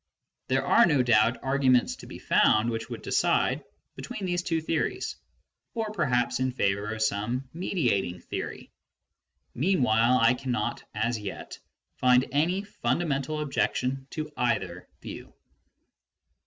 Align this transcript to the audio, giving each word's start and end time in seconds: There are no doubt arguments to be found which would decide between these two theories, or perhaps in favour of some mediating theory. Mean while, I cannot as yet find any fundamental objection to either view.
There 0.47 0.65
are 0.65 0.87
no 0.87 1.03
doubt 1.03 1.43
arguments 1.43 1.95
to 1.97 2.07
be 2.07 2.17
found 2.17 2.71
which 2.71 2.89
would 2.89 3.03
decide 3.03 3.63
between 3.95 4.25
these 4.25 4.41
two 4.41 4.59
theories, 4.59 5.15
or 5.75 5.91
perhaps 5.91 6.39
in 6.39 6.51
favour 6.51 6.91
of 6.95 7.03
some 7.03 7.47
mediating 7.53 8.19
theory. 8.19 8.71
Mean 9.53 9.83
while, 9.83 10.17
I 10.17 10.33
cannot 10.33 10.83
as 10.95 11.19
yet 11.19 11.59
find 11.97 12.25
any 12.31 12.63
fundamental 12.63 13.41
objection 13.41 14.07
to 14.09 14.31
either 14.35 14.87
view. 15.03 15.35